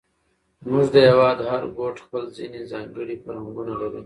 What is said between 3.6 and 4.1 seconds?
لري،